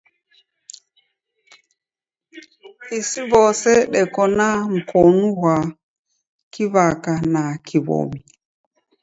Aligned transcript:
Isi 2.97 3.21
w'ose 3.31 3.71
deko 3.93 4.21
na 4.37 4.49
mkonu 4.73 5.25
ghwa 5.35 5.55
kiw'aka 6.51 7.13
na 7.33 7.43
kiw'omi. 7.65 8.19